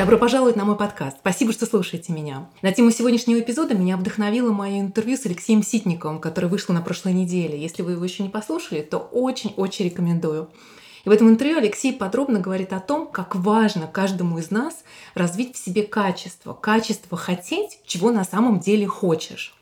Добро 0.00 0.16
пожаловать 0.16 0.56
на 0.56 0.64
мой 0.64 0.78
подкаст. 0.78 1.18
Спасибо, 1.20 1.52
что 1.52 1.66
слушаете 1.66 2.14
меня. 2.14 2.48
На 2.62 2.72
тему 2.72 2.90
сегодняшнего 2.90 3.38
эпизода 3.38 3.74
меня 3.74 3.98
вдохновило 3.98 4.50
мое 4.50 4.80
интервью 4.80 5.18
с 5.18 5.26
Алексеем 5.26 5.62
Ситниковым, 5.62 6.20
которое 6.20 6.46
вышло 6.46 6.72
на 6.72 6.80
прошлой 6.80 7.12
неделе. 7.12 7.60
Если 7.60 7.82
вы 7.82 7.92
его 7.92 8.04
еще 8.04 8.22
не 8.22 8.30
послушали, 8.30 8.80
то 8.80 8.96
очень-очень 8.96 9.84
рекомендую. 9.84 10.48
И 11.04 11.08
в 11.10 11.12
этом 11.12 11.28
интервью 11.28 11.58
Алексей 11.58 11.92
подробно 11.92 12.40
говорит 12.40 12.72
о 12.72 12.80
том, 12.80 13.08
как 13.08 13.36
важно 13.36 13.86
каждому 13.86 14.38
из 14.38 14.50
нас 14.50 14.84
развить 15.12 15.54
в 15.54 15.62
себе 15.62 15.82
качество. 15.82 16.54
Качество 16.54 17.18
хотеть, 17.18 17.80
чего 17.84 18.10
на 18.10 18.24
самом 18.24 18.58
деле 18.58 18.86
хочешь. 18.86 19.54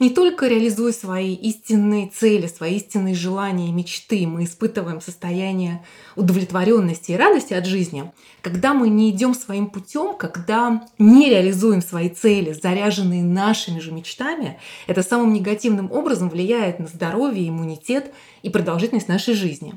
Не 0.00 0.10
только 0.10 0.46
реализуя 0.46 0.92
свои 0.92 1.34
истинные 1.34 2.08
цели, 2.08 2.46
свои 2.46 2.76
истинные 2.76 3.14
желания 3.14 3.68
и 3.68 3.72
мечты, 3.72 4.26
мы 4.26 4.44
испытываем 4.44 5.00
состояние 5.00 5.84
удовлетворенности 6.16 7.12
и 7.12 7.16
радости 7.16 7.54
от 7.54 7.66
жизни, 7.66 8.10
когда 8.42 8.74
мы 8.74 8.88
не 8.88 9.10
идем 9.10 9.34
своим 9.34 9.68
путем, 9.68 10.16
когда 10.16 10.86
не 10.98 11.30
реализуем 11.30 11.80
свои 11.80 12.08
цели, 12.08 12.52
заряженные 12.52 13.22
нашими 13.22 13.80
же 13.80 13.92
мечтами, 13.92 14.58
это 14.86 15.02
самым 15.02 15.32
негативным 15.32 15.90
образом 15.92 16.28
влияет 16.28 16.78
на 16.78 16.86
здоровье, 16.86 17.48
иммунитет 17.48 18.12
и 18.42 18.50
продолжительность 18.50 19.08
нашей 19.08 19.34
жизни. 19.34 19.74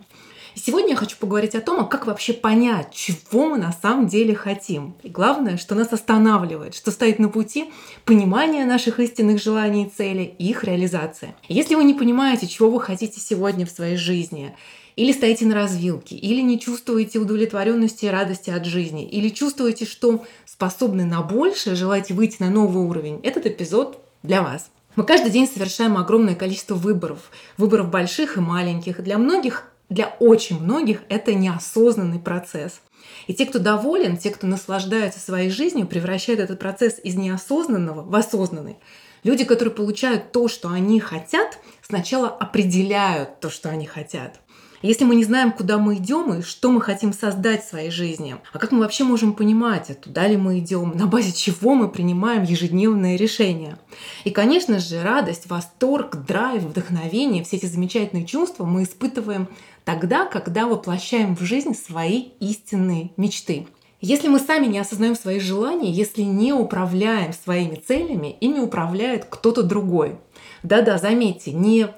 И 0.58 0.60
сегодня 0.60 0.94
я 0.94 0.96
хочу 0.96 1.18
поговорить 1.18 1.54
о 1.54 1.62
том, 1.62 1.82
а 1.82 1.84
как 1.84 2.08
вообще 2.08 2.34
понять, 2.34 2.92
чего 2.92 3.46
мы 3.46 3.60
на 3.60 3.72
самом 3.72 4.08
деле 4.08 4.34
хотим. 4.34 4.96
И 5.04 5.08
главное, 5.08 5.56
что 5.56 5.76
нас 5.76 5.94
останавливает, 5.94 6.74
что 6.74 6.90
стоит 6.90 7.20
на 7.20 7.30
пути 7.30 7.72
понимания 8.06 8.66
наших 8.66 9.00
истинных 9.00 9.40
желаний 9.40 9.86
и 9.86 9.90
целей 9.96 10.34
и 10.40 10.50
их 10.50 10.64
реализации. 10.64 11.36
Если 11.48 11.76
вы 11.76 11.84
не 11.84 11.94
понимаете, 11.94 12.48
чего 12.48 12.72
вы 12.72 12.82
хотите 12.82 13.20
сегодня 13.20 13.68
в 13.68 13.70
своей 13.70 13.98
жизни, 13.98 14.58
или 14.96 15.12
стоите 15.12 15.46
на 15.46 15.54
развилке, 15.54 16.16
или 16.16 16.42
не 16.42 16.60
чувствуете 16.60 17.20
удовлетворенности 17.20 18.06
и 18.06 18.10
радости 18.10 18.50
от 18.50 18.66
жизни, 18.66 19.08
или 19.08 19.30
чувствуете, 19.30 19.86
что 19.86 20.26
способны 20.46 21.06
на 21.06 21.22
большее, 21.22 21.76
желаете 21.76 22.16
выйти 22.16 22.38
на 22.40 22.50
новый 22.50 22.84
уровень, 22.84 23.20
этот 23.22 23.46
эпизод 23.46 24.04
для 24.24 24.42
вас. 24.42 24.72
Мы 24.96 25.04
каждый 25.04 25.30
день 25.30 25.48
совершаем 25.48 25.96
огромное 25.96 26.34
количество 26.34 26.74
выборов. 26.74 27.30
Выборов 27.58 27.92
больших 27.92 28.38
и 28.38 28.40
маленьких. 28.40 29.04
Для 29.04 29.20
многих 29.20 29.67
для 29.90 30.16
очень 30.20 30.62
многих 30.62 31.02
это 31.10 31.34
неосознанный 31.34 32.20
процесс. 32.20 32.82
И 33.28 33.34
те, 33.34 33.46
кто 33.46 33.60
доволен, 33.60 34.18
те, 34.18 34.32
кто 34.32 34.48
наслаждается 34.48 35.20
своей 35.20 35.50
жизнью, 35.50 35.88
превращают 35.88 36.40
этот 36.40 36.60
процесс 36.60 37.00
из 37.04 37.16
неосознанного 37.16 38.04
в 38.04 38.16
осознанный. 38.16 38.78
Люди, 39.24 39.44
которые 39.44 39.74
получают 39.74 40.32
то, 40.32 40.48
что 40.48 40.70
они 40.70 41.00
хотят, 41.00 41.60
сначала 41.82 42.30
определяют 42.30 43.40
то, 43.40 43.50
что 43.50 43.70
они 43.70 43.86
хотят. 43.86 44.40
Если 44.88 45.04
мы 45.04 45.16
не 45.16 45.26
знаем, 45.26 45.52
куда 45.52 45.80
мы 45.80 45.96
идем 45.96 46.34
и 46.34 46.42
что 46.42 46.72
мы 46.72 46.80
хотим 46.80 47.12
создать 47.12 47.66
в 47.66 47.68
своей 47.68 47.92
жизни, 47.92 48.38
а 48.54 48.58
как 48.58 48.72
мы 48.72 48.80
вообще 48.80 49.04
можем 49.04 49.34
понимать, 49.34 50.00
туда 50.00 50.26
ли 50.28 50.38
мы 50.38 50.60
идем, 50.60 50.94
на 50.96 51.08
базе 51.08 51.34
чего 51.34 51.76
мы 51.76 51.90
принимаем 51.90 52.44
ежедневные 52.44 53.18
решения. 53.18 53.78
И, 54.24 54.30
конечно 54.30 54.80
же, 54.80 55.04
радость, 55.04 55.50
восторг, 55.50 56.26
драйв, 56.26 56.64
вдохновение, 56.64 57.44
все 57.44 57.58
эти 57.58 57.66
замечательные 57.66 58.26
чувства 58.26 58.64
мы 58.64 58.84
испытываем 58.84 59.50
тогда, 59.84 60.26
когда 60.26 60.68
воплощаем 60.68 61.36
в 61.36 61.42
жизнь 61.42 61.76
свои 61.76 62.30
истинные 62.40 63.12
мечты. 63.18 63.68
Если 64.00 64.30
мы 64.30 64.40
сами 64.40 64.68
не 64.68 64.80
осознаем 64.80 65.18
свои 65.18 65.42
желания, 65.42 65.92
если 65.92 66.22
не 66.22 66.54
управляем 66.54 67.34
своими 67.34 67.76
целями, 67.76 68.38
ими 68.40 68.60
управляет 68.60 69.26
кто-то 69.26 69.64
другой. 69.64 70.18
Да-да, 70.64 70.98
заметьте, 70.98 71.52
не, 71.52 71.90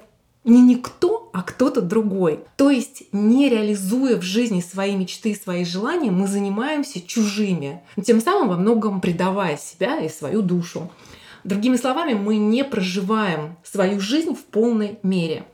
не 0.44 0.60
никто, 0.60 1.30
а 1.32 1.42
кто-то 1.42 1.82
другой. 1.82 2.40
То 2.56 2.70
есть, 2.70 3.04
не 3.12 3.48
реализуя 3.48 4.16
в 4.16 4.22
жизни 4.22 4.60
свои 4.60 4.96
мечты 4.96 5.34
свои 5.34 5.64
желания, 5.64 6.10
мы 6.10 6.26
занимаемся 6.26 7.00
чужими, 7.00 7.82
тем 8.02 8.20
самым 8.20 8.48
во 8.48 8.56
многом 8.56 9.00
предавая 9.00 9.56
себя 9.56 10.00
и 10.00 10.08
свою 10.08 10.42
душу. 10.42 10.90
Другими 11.44 11.76
словами, 11.76 12.14
мы 12.14 12.36
не 12.36 12.64
проживаем 12.64 13.56
свою 13.64 14.00
жизнь 14.00 14.34
в 14.34 14.44
полной 14.44 14.98
мере. 15.02 15.44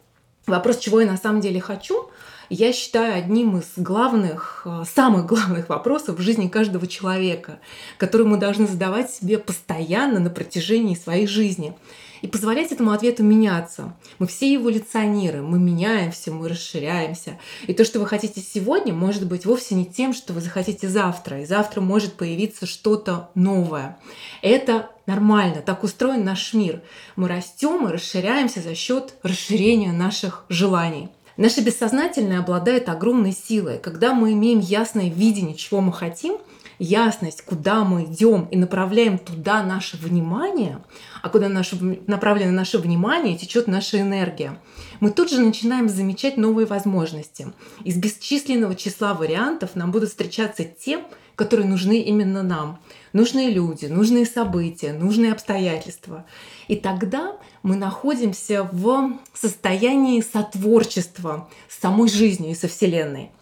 Вопрос, 0.47 0.79
чего 0.79 1.01
я 1.01 1.11
на 1.11 1.17
самом 1.17 1.41
деле 1.41 1.61
хочу, 1.61 2.09
я 2.49 2.73
считаю 2.73 3.17
одним 3.19 3.59
из 3.59 3.73
главных, 3.77 4.63
э, 4.65 4.85
самых 4.89 5.27
главных 5.27 5.69
вопросов 5.69 6.19
в 6.19 6.23
жизни 6.23 6.47
каждого 6.47 6.87
человека, 6.87 7.59
который 7.99 8.27
мы 8.27 8.37
должны 8.37 8.69
задавать 8.69 9.11
себе 9.11 9.39
постоянно 9.39 10.21
на 10.21 10.31
протяжении 10.31 10.95
своей 10.95 11.27
жизни 11.27 11.77
и 12.23 12.27
позволять 12.27 12.73
этому 12.73 12.93
ответу 12.93 13.23
меняться. 13.23 13.95
Мы 14.19 14.27
все 14.27 14.55
эволюционируем, 14.55 15.47
мы 15.47 15.59
меняемся, 15.59 16.33
мы 16.33 16.49
расширяемся. 16.49 17.39
И 17.67 17.75
то, 17.75 17.85
что 17.85 17.99
вы 17.99 18.07
хотите 18.07 18.41
сегодня, 18.41 18.93
может 18.93 19.27
быть 19.27 19.47
вовсе 19.47 19.75
не 19.75 19.87
тем, 19.87 20.13
что 20.13 20.33
вы 20.33 20.41
захотите 20.41 20.89
завтра. 20.89 21.43
И 21.43 21.47
завтра 21.47 21.81
может 21.81 22.15
появиться 22.15 22.67
что-то 22.67 23.31
новое. 23.35 23.99
Это 24.43 24.91
нормально, 25.07 25.63
так 25.63 25.85
устроен 25.85 26.25
наш 26.25 26.53
мир. 26.55 26.83
Мы 27.17 27.29
растем 27.29 27.89
и 27.89 27.93
расширяемся 27.93 28.61
за 28.61 28.75
счет 28.75 29.15
расширения 29.23 29.93
наших 29.93 30.45
желаний. 30.49 31.09
Наше 31.37 31.61
бессознательное 31.61 32.39
обладает 32.39 32.89
огромной 32.89 33.33
силой. 33.33 33.79
Когда 33.79 34.15
мы 34.15 34.33
имеем 34.33 34.59
ясное 34.59 35.11
видение, 35.11 35.55
чего 35.55 35.83
мы 35.83 35.93
хотим, 35.93 36.39
ясность, 36.79 37.43
куда 37.43 37.85
мы 37.85 38.05
идем 38.05 38.49
и 38.51 38.57
направляем 38.57 39.19
туда 39.19 39.63
наше 39.63 39.97
внимание, 39.99 40.79
а 41.27 41.29
куда 41.29 41.49
наше, 41.49 41.77
направлено 42.07 42.53
наше 42.53 42.79
внимание, 42.79 43.37
течет 43.37 43.67
наша 43.67 44.01
энергия, 44.01 44.61
мы 45.01 45.11
тут 45.11 45.29
же 45.29 45.41
начинаем 45.41 45.89
замечать 45.89 46.37
новые 46.37 46.67
возможности. 46.67 47.49
Из 47.83 47.97
бесчисленного 47.97 48.77
числа 48.77 49.13
вариантов 49.13 49.75
нам 49.75 49.91
будут 49.91 50.11
встречаться 50.11 50.63
те, 50.63 51.03
которые 51.35 51.67
нужны 51.67 52.01
именно 52.01 52.45
нам. 52.45 52.79
Нужные 53.13 53.51
люди, 53.51 53.87
нужные 53.87 54.25
события, 54.25 54.93
нужные 54.93 55.33
обстоятельства. 55.33 56.27
И 56.69 56.77
тогда 56.77 57.37
мы 57.65 57.75
находимся 57.75 58.63
в 58.71 59.19
состоянии 59.35 60.21
сотворчества 60.21 61.49
с 61.69 61.81
самой 61.81 62.09
жизнью 62.09 62.53
и 62.53 62.55
со 62.55 62.69
Вселенной. 62.69 63.33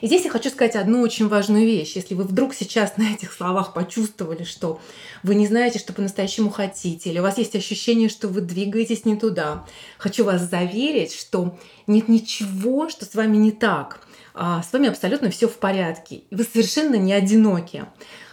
И 0.00 0.06
здесь 0.06 0.24
я 0.24 0.30
хочу 0.30 0.50
сказать 0.50 0.76
одну 0.76 1.00
очень 1.00 1.28
важную 1.28 1.64
вещь. 1.64 1.94
Если 1.94 2.14
вы 2.14 2.24
вдруг 2.24 2.54
сейчас 2.54 2.96
на 2.96 3.12
этих 3.12 3.32
словах 3.32 3.74
почувствовали, 3.74 4.44
что 4.44 4.80
вы 5.22 5.34
не 5.34 5.46
знаете, 5.46 5.78
что 5.78 5.92
по-настоящему 5.92 6.50
хотите, 6.50 7.10
или 7.10 7.18
у 7.18 7.22
вас 7.22 7.38
есть 7.38 7.56
ощущение, 7.56 8.08
что 8.08 8.28
вы 8.28 8.40
двигаетесь 8.40 9.04
не 9.04 9.16
туда, 9.16 9.64
хочу 9.98 10.24
вас 10.24 10.42
заверить, 10.48 11.14
что 11.14 11.58
нет 11.86 12.08
ничего, 12.08 12.88
что 12.88 13.04
с 13.04 13.14
вами 13.14 13.36
не 13.36 13.52
так. 13.52 14.00
А, 14.34 14.62
с 14.62 14.72
вами 14.72 14.88
абсолютно 14.88 15.30
все 15.30 15.48
в 15.48 15.56
порядке. 15.56 16.22
Вы 16.30 16.44
совершенно 16.44 16.96
не 16.96 17.12
одиноки. 17.12 17.84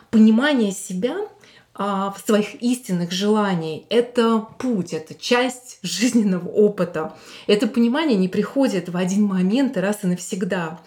Понимание 0.10 0.72
себя 0.72 1.16
а, 1.74 2.12
в 2.12 2.19
своих 2.25 2.62
истинных 2.62 3.12
желаний. 3.12 3.86
Это 3.90 4.40
путь, 4.58 4.94
это 4.94 5.13
часть 5.13 5.80
жизненного 5.84 6.50
опыта. 6.50 7.16
Это 7.48 7.68
понимание 7.68 8.18
не 8.18 8.28
приходит 8.28 8.90
в 8.90 8.98
один 8.98 9.24
момент 9.24 9.78
и 9.78 9.80
раз 9.80 10.00
и 10.04 10.08
навсегда. 10.08 10.81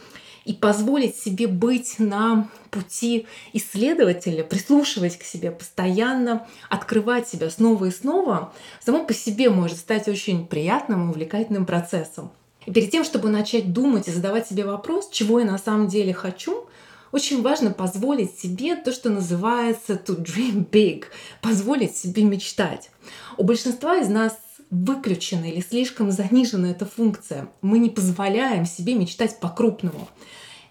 И 0.45 0.53
позволить 0.53 1.17
себе 1.17 1.47
быть 1.47 1.99
на 1.99 2.49
пути 2.71 3.27
исследователя, 3.53 4.45
прислушивать 4.45 5.19
к 5.19 5.23
себе 5.23 5.51
постоянно, 5.51 6.47
открывать 6.69 7.29
себя 7.29 7.49
снова 7.49 7.87
и 7.87 7.91
снова, 7.91 8.53
само 8.85 9.05
по 9.05 9.15
себе 9.15 9.49
может 9.49 9.79
стать 9.79 10.07
очень 10.07 10.47
приятным 10.47 11.07
и 11.07 11.11
увлекательным 11.11 11.65
процессом. 11.65 12.31
И 12.67 12.73
перед 12.73 12.91
тем, 12.91 13.05
чтобы 13.05 13.31
начать 13.31 13.73
думать 13.73 14.09
и 14.09 14.13
задавать 14.13 14.47
себе 14.47 14.65
вопрос, 14.65 15.09
чего 15.11 15.41
я 15.41 15.47
на 15.47 15.59
самом 15.59 15.89
деле 15.89 16.13
хочу, 16.13 16.67
очень 17.13 17.43
важно 17.43 17.71
позволить 17.71 18.39
себе 18.39 18.75
то, 18.75 18.93
что 18.93 19.09
называется 19.09 19.93
to 19.93 20.17
dream 20.17 20.69
big, 20.69 21.05
позволить 21.41 21.97
себе 21.97 22.25
мечтать. 22.25 22.91
У 23.37 23.45
большинства 23.45 23.99
из 23.99 24.09
нас 24.09 24.37
выключена 24.75 25.45
или 25.45 25.61
слишком 25.61 26.11
занижена 26.11 26.71
эта 26.71 26.85
функция. 26.85 27.49
Мы 27.63 27.79
не 27.79 27.91
позволяем 27.91 28.67
себе 28.67 28.95
мечтать 28.95 29.39
по-крупному. 29.39 30.09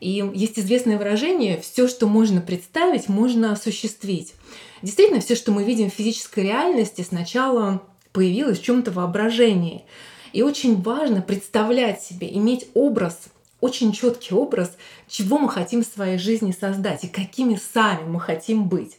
И 0.01 0.23
есть 0.33 0.59
известное 0.59 0.97
выражение 0.97 1.61
«все, 1.61 1.87
что 1.87 2.07
можно 2.07 2.41
представить, 2.41 3.07
можно 3.07 3.53
осуществить». 3.53 4.33
Действительно, 4.81 5.21
все, 5.21 5.35
что 5.35 5.53
мы 5.53 5.63
видим 5.63 5.89
в 5.89 5.93
физической 5.93 6.41
реальности, 6.41 7.05
сначала 7.07 7.81
появилось 8.11 8.59
в 8.59 8.63
чем-то 8.63 8.91
воображении. 8.91 9.85
И 10.33 10.41
очень 10.41 10.81
важно 10.81 11.21
представлять 11.21 12.01
себе, 12.01 12.27
иметь 12.33 12.67
образ, 12.73 13.17
очень 13.61 13.93
четкий 13.93 14.33
образ, 14.33 14.75
чего 15.07 15.37
мы 15.37 15.47
хотим 15.47 15.83
в 15.83 15.87
своей 15.87 16.17
жизни 16.17 16.51
создать 16.51 17.05
и 17.05 17.07
какими 17.07 17.57
сами 17.73 18.03
мы 18.03 18.19
хотим 18.19 18.67
быть. 18.67 18.97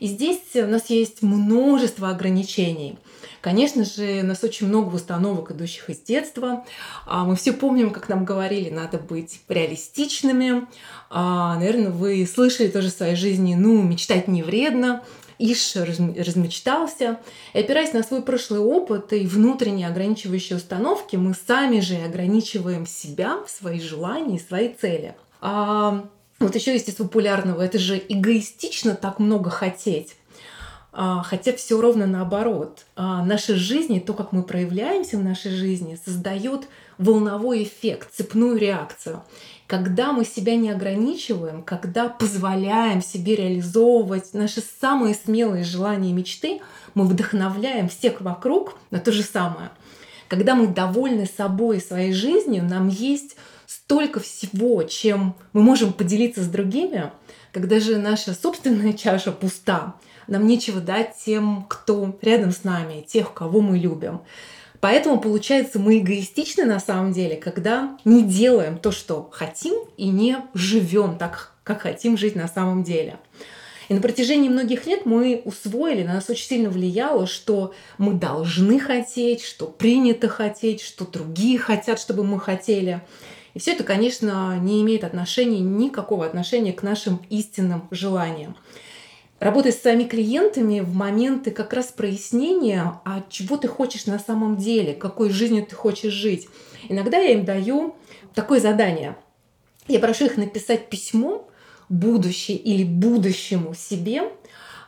И 0.00 0.08
здесь 0.08 0.40
у 0.54 0.66
нас 0.66 0.90
есть 0.90 1.22
множество 1.22 2.08
ограничений. 2.08 2.98
Конечно 3.40 3.84
же, 3.84 4.20
у 4.22 4.26
нас 4.26 4.44
очень 4.44 4.66
много 4.66 4.94
установок, 4.94 5.50
идущих 5.50 5.88
из 5.88 6.00
детства. 6.00 6.64
А, 7.06 7.24
мы 7.24 7.36
все 7.36 7.52
помним, 7.52 7.90
как 7.90 8.08
нам 8.08 8.24
говорили, 8.24 8.68
надо 8.68 8.98
быть 8.98 9.40
реалистичными. 9.48 10.66
А, 11.08 11.56
Наверное, 11.56 11.90
вы 11.90 12.26
слышали 12.26 12.68
тоже 12.68 12.88
в 12.88 12.92
своей 12.92 13.16
жизни, 13.16 13.54
ну, 13.54 13.82
мечтать 13.82 14.28
не 14.28 14.42
вредно. 14.42 15.02
Иш 15.38 15.74
размечтался. 15.74 17.18
И 17.54 17.60
опираясь 17.60 17.94
на 17.94 18.02
свой 18.02 18.20
прошлый 18.20 18.60
опыт 18.60 19.14
и 19.14 19.26
внутренние 19.26 19.88
ограничивающие 19.88 20.58
установки, 20.58 21.16
мы 21.16 21.34
сами 21.46 21.80
же 21.80 21.96
ограничиваем 21.96 22.86
себя, 22.86 23.38
свои 23.48 23.80
желания 23.80 24.36
и 24.36 24.40
свои 24.40 24.74
цели. 24.74 25.14
А 25.40 26.04
вот 26.40 26.54
еще 26.54 26.72
есть 26.72 26.90
из 26.90 26.94
популярного, 26.94 27.62
это 27.62 27.78
же 27.78 28.02
эгоистично 28.06 28.94
так 28.94 29.18
много 29.18 29.48
хотеть. 29.48 30.16
А, 30.92 31.22
хотя 31.22 31.52
все 31.52 31.80
ровно 31.80 32.06
наоборот. 32.06 32.84
А, 32.96 33.24
наши 33.24 33.54
жизни, 33.54 34.00
то, 34.00 34.12
как 34.14 34.32
мы 34.32 34.42
проявляемся 34.42 35.18
в 35.18 35.24
нашей 35.24 35.52
жизни, 35.52 35.98
создает 36.04 36.68
волновой 36.98 37.62
эффект, 37.62 38.12
цепную 38.12 38.56
реакцию. 38.58 39.22
Когда 39.66 40.12
мы 40.12 40.24
себя 40.24 40.56
не 40.56 40.70
ограничиваем, 40.70 41.62
когда 41.62 42.08
позволяем 42.08 43.02
себе 43.02 43.36
реализовывать 43.36 44.34
наши 44.34 44.62
самые 44.80 45.14
смелые 45.14 45.62
желания 45.62 46.10
и 46.10 46.14
мечты, 46.14 46.60
мы 46.94 47.04
вдохновляем 47.04 47.88
всех 47.88 48.20
вокруг 48.20 48.76
на 48.90 48.98
то 48.98 49.12
же 49.12 49.22
самое. 49.22 49.70
Когда 50.26 50.54
мы 50.54 50.66
довольны 50.66 51.26
собой 51.26 51.78
и 51.78 51.80
своей 51.80 52.12
жизнью, 52.12 52.64
нам 52.64 52.88
есть 52.88 53.36
столько 53.66 54.18
всего, 54.18 54.82
чем 54.82 55.36
мы 55.52 55.62
можем 55.62 55.92
поделиться 55.92 56.42
с 56.42 56.48
другими, 56.48 57.12
когда 57.52 57.78
же 57.80 57.98
наша 57.98 58.34
собственная 58.34 58.92
чаша 58.92 59.32
пуста, 59.32 59.94
нам 60.30 60.46
нечего 60.46 60.80
дать 60.80 61.14
тем, 61.24 61.66
кто 61.68 62.18
рядом 62.22 62.52
с 62.52 62.64
нами, 62.64 63.04
тех, 63.06 63.34
кого 63.34 63.60
мы 63.60 63.76
любим. 63.76 64.20
Поэтому, 64.80 65.20
получается, 65.20 65.78
мы 65.78 65.98
эгоистичны 65.98 66.64
на 66.64 66.80
самом 66.80 67.12
деле, 67.12 67.36
когда 67.36 67.98
не 68.06 68.22
делаем 68.22 68.78
то, 68.78 68.92
что 68.92 69.28
хотим, 69.30 69.74
и 69.98 70.08
не 70.08 70.38
живем 70.54 71.18
так, 71.18 71.52
как 71.64 71.82
хотим 71.82 72.16
жить 72.16 72.34
на 72.34 72.48
самом 72.48 72.82
деле. 72.82 73.18
И 73.90 73.94
на 73.94 74.00
протяжении 74.00 74.48
многих 74.48 74.86
лет 74.86 75.04
мы 75.04 75.42
усвоили, 75.44 76.04
на 76.04 76.14
нас 76.14 76.30
очень 76.30 76.46
сильно 76.46 76.70
влияло, 76.70 77.26
что 77.26 77.74
мы 77.98 78.14
должны 78.14 78.78
хотеть, 78.78 79.42
что 79.42 79.66
принято 79.66 80.28
хотеть, 80.28 80.80
что 80.80 81.04
другие 81.04 81.58
хотят, 81.58 81.98
чтобы 81.98 82.22
мы 82.24 82.38
хотели. 82.38 83.02
И 83.52 83.58
все 83.58 83.72
это, 83.72 83.82
конечно, 83.82 84.56
не 84.60 84.80
имеет 84.80 85.02
отношения, 85.02 85.58
никакого 85.58 86.24
отношения 86.24 86.72
к 86.72 86.84
нашим 86.84 87.20
истинным 87.30 87.88
желаниям 87.90 88.56
работать 89.40 89.74
с 89.74 89.80
своими 89.80 90.04
клиентами 90.04 90.80
в 90.80 90.94
моменты 90.94 91.50
как 91.50 91.72
раз 91.72 91.86
прояснения, 91.86 93.00
а 93.04 93.24
чего 93.28 93.56
ты 93.56 93.66
хочешь 93.66 94.06
на 94.06 94.18
самом 94.18 94.56
деле, 94.56 94.94
какой 94.94 95.30
жизнью 95.30 95.66
ты 95.68 95.74
хочешь 95.74 96.12
жить. 96.12 96.48
Иногда 96.88 97.16
я 97.18 97.32
им 97.32 97.44
даю 97.44 97.96
такое 98.34 98.60
задание. 98.60 99.16
Я 99.88 99.98
прошу 99.98 100.26
их 100.26 100.36
написать 100.36 100.88
письмо 100.88 101.48
будущее 101.88 102.56
или 102.56 102.84
будущему 102.84 103.74
себе, 103.74 104.30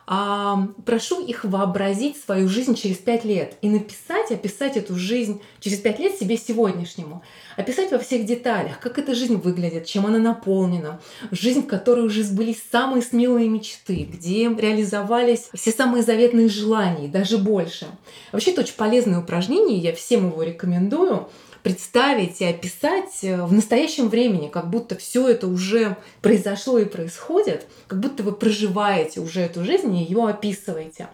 а, 0.05 0.67
прошу 0.85 1.25
их 1.25 1.45
вообразить 1.45 2.17
свою 2.17 2.49
жизнь 2.49 2.75
через 2.75 2.97
пять 2.97 3.23
лет 3.23 3.57
и 3.61 3.69
написать, 3.69 4.31
описать 4.31 4.75
эту 4.75 4.95
жизнь 4.95 5.41
через 5.59 5.79
пять 5.79 5.99
лет 5.99 6.17
себе 6.17 6.37
сегодняшнему. 6.37 7.23
Описать 7.55 7.91
во 7.91 7.99
всех 7.99 8.25
деталях, 8.25 8.79
как 8.79 8.99
эта 8.99 9.15
жизнь 9.15 9.35
выглядит, 9.35 9.85
чем 9.85 10.05
она 10.05 10.19
наполнена. 10.19 10.99
Жизнь, 11.31 11.61
в 11.61 11.67
которой 11.67 12.05
уже 12.05 12.23
сбылись 12.23 12.61
самые 12.71 13.01
смелые 13.01 13.47
мечты, 13.47 14.07
где 14.11 14.49
реализовались 14.49 15.49
все 15.53 15.71
самые 15.71 16.03
заветные 16.03 16.49
желания, 16.49 17.07
даже 17.07 17.37
больше. 17.37 17.87
Вообще, 18.31 18.51
это 18.51 18.61
очень 18.61 18.75
полезное 18.75 19.19
упражнение, 19.19 19.77
я 19.77 19.93
всем 19.93 20.27
его 20.27 20.43
рекомендую 20.43 21.29
представить 21.63 22.41
и 22.41 22.45
описать 22.45 23.23
э, 23.23 23.43
в 23.43 23.53
настоящем 23.53 24.09
времени, 24.09 24.49
как 24.49 24.69
будто 24.69 24.95
все 24.95 25.27
это 25.29 25.47
уже 25.47 25.97
произошло 26.21 26.77
и 26.77 26.85
происходит, 26.85 27.65
как 27.87 27.99
будто 27.99 28.21
вы 28.21 28.33
проживаете 28.33 29.21
уже 29.21 29.39
эту 29.39 29.63
жизнь 29.63 29.95
и 29.95 30.03
ее 30.03 30.27
описываете. 30.27 31.07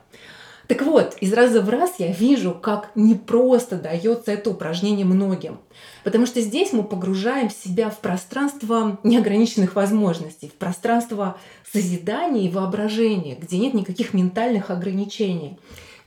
Так 0.68 0.84
вот, 0.84 1.16
из 1.20 1.34
раза 1.34 1.62
в 1.62 1.70
раз 1.70 1.96
я 1.98 2.12
вижу, 2.12 2.54
как 2.54 2.92
непросто 2.94 3.76
дается 3.78 4.32
это 4.32 4.52
упражнение 4.52 5.04
многим. 5.04 5.60
Потому 6.04 6.28
что 6.28 6.42
здесь 6.42 6.74
мы 6.74 6.84
погружаем 6.84 7.50
себя 7.50 7.90
в 7.90 8.00
пространство 8.00 9.00
неограниченных 9.04 9.76
возможностей, 9.76 10.48
в 10.48 10.54
пространство 10.54 11.38
созидания 11.72 12.46
и 12.46 12.52
воображения, 12.52 13.36
где 13.36 13.58
нет 13.58 13.74
никаких 13.74 14.14
ментальных 14.14 14.70
ограничений 14.70 15.58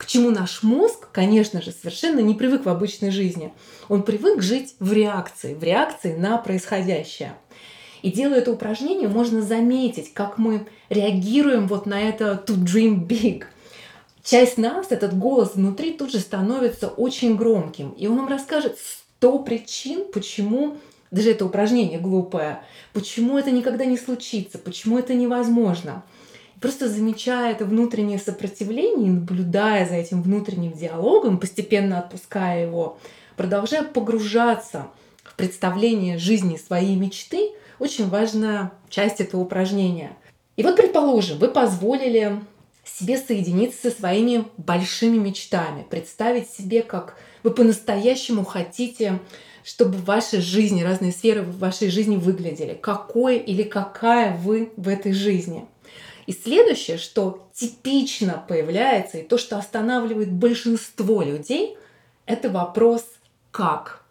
к 0.03 0.07
чему 0.07 0.31
наш 0.31 0.65
мозг, 0.65 1.11
конечно 1.13 1.63
же, 1.63 1.71
совершенно 1.71 2.19
не 2.19 2.35
привык 2.35 2.65
в 2.65 2.69
обычной 2.69 3.13
жизни. 3.13 3.53
Он 3.89 4.03
привык 4.03 4.43
жить 4.43 4.75
в 4.81 4.93
реакции, 4.93 5.55
в 5.55 5.63
реакции 5.63 6.17
на 6.17 6.39
происходящее. 6.39 7.35
И 8.03 8.11
делая 8.11 8.41
это 8.41 8.51
упражнение, 8.51 9.07
можно 9.07 9.43
заметить, 9.43 10.13
как 10.13 10.39
мы 10.39 10.67
реагируем 10.89 11.69
вот 11.69 11.87
на 11.87 12.01
это 12.01 12.43
to 12.45 12.57
dream 12.57 13.07
big. 13.07 13.45
Часть 14.25 14.59
нас, 14.59 14.89
этот 14.91 15.17
голос 15.17 15.55
внутри 15.55 15.93
тут 15.93 16.11
же 16.11 16.19
становится 16.19 16.89
очень 16.89 17.37
громким. 17.37 17.91
И 17.91 18.09
он 18.09 18.17
нам 18.17 18.27
расскажет 18.27 18.79
сто 18.81 19.39
причин, 19.39 20.07
почему 20.13 20.79
даже 21.13 21.31
это 21.31 21.47
упражнение 21.47 22.01
глупое, 22.01 22.65
почему 22.93 23.39
это 23.39 23.53
никогда 23.53 23.85
не 23.85 23.97
случится, 23.97 24.59
почему 24.59 24.99
это 24.99 25.15
невозможно 25.15 26.03
просто 26.63 26.89
замечая 26.89 27.53
это 27.53 27.67
внутреннее 27.67 28.19
сопротивление 28.19 29.11
наблюдая 29.11 29.87
за 29.87 29.97
этим 29.97 30.23
внутренним 30.23 30.73
диалогом, 30.73 31.39
постепенно 31.39 31.99
отпуская 31.99 32.65
его, 32.65 32.99
продолжая 33.37 33.83
погружаться 33.83 34.87
в 35.25 35.35
представление 35.35 36.19
жизни 36.19 36.57
своей 36.57 36.97
мечты, 36.97 37.51
очень 37.79 38.09
важная 38.09 38.73
часть 38.89 39.21
этого 39.21 39.41
упражнения. 39.41 40.17
И 40.57 40.63
вот, 40.63 40.77
предположим, 40.77 41.39
вы 41.39 41.49
позволили 41.49 42.41
себе 42.85 43.19
соединиться 43.19 43.91
со 43.91 43.97
своими 43.97 44.45
большими 44.57 45.19
мечтами, 45.19 45.85
представить 45.89 46.49
себе, 46.49 46.83
как 46.83 47.17
вы 47.43 47.51
по-настоящему 47.51 48.45
хотите, 48.45 49.19
чтобы 49.65 49.95
в 49.95 50.05
вашей 50.05 50.41
жизни, 50.41 50.83
разные 50.83 51.13
сферы 51.13 51.43
в 51.43 51.59
вашей 51.59 51.91
жизни 51.91 52.17
выглядели, 52.17 52.75
какой 52.75 53.39
или 53.39 53.63
какая 53.63 54.37
вы 54.37 54.73
в 54.77 54.89
этой 54.89 55.13
жизни. 55.13 55.67
И 56.27 56.33
следующее, 56.33 56.99
что 56.99 57.49
типично 57.53 58.45
появляется, 58.49 59.19
и 59.19 59.23
то, 59.23 59.39
что 59.39 59.59
останавливает 59.59 60.31
большинство 60.31 61.23
людей, 61.23 61.77
это 62.27 62.51
вопрос 62.51 63.05
«как?». 63.51 64.05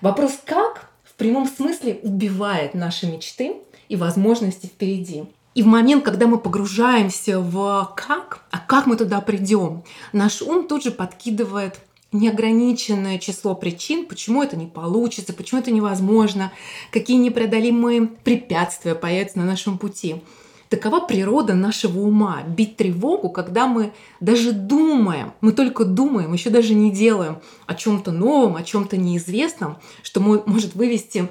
Вопрос 0.00 0.38
«как?» 0.44 0.90
в 1.04 1.14
прямом 1.14 1.46
смысле 1.46 2.00
убивает 2.02 2.74
наши 2.74 3.06
мечты 3.06 3.56
и 3.88 3.96
возможности 3.96 4.66
впереди. 4.66 5.24
И 5.54 5.62
в 5.62 5.66
момент, 5.66 6.04
когда 6.04 6.26
мы 6.26 6.38
погружаемся 6.38 7.40
в 7.40 7.92
«как?», 7.96 8.44
а 8.50 8.58
как 8.58 8.86
мы 8.86 8.96
туда 8.96 9.20
придем, 9.20 9.82
наш 10.12 10.42
ум 10.42 10.66
тут 10.66 10.84
же 10.84 10.90
подкидывает 10.90 11.78
неограниченное 12.12 13.18
число 13.18 13.54
причин, 13.54 14.06
почему 14.06 14.42
это 14.42 14.56
не 14.56 14.66
получится, 14.66 15.32
почему 15.32 15.60
это 15.60 15.70
невозможно, 15.70 16.52
какие 16.90 17.16
непреодолимые 17.18 18.06
препятствия 18.06 18.94
появятся 18.94 19.38
на 19.38 19.44
нашем 19.44 19.78
пути. 19.78 20.22
Такова 20.70 21.00
природа 21.00 21.54
нашего 21.54 21.98
ума. 21.98 22.44
Бить 22.46 22.76
тревогу, 22.76 23.28
когда 23.28 23.66
мы 23.66 23.92
даже 24.20 24.52
думаем, 24.52 25.32
мы 25.40 25.50
только 25.50 25.84
думаем, 25.84 26.32
еще 26.32 26.48
даже 26.48 26.74
не 26.74 26.92
делаем 26.92 27.40
о 27.66 27.74
чем-то 27.74 28.12
новом, 28.12 28.54
о 28.54 28.62
чем-то 28.62 28.96
неизвестном, 28.96 29.78
что 30.04 30.20
может 30.20 30.76
вывести 30.76 31.28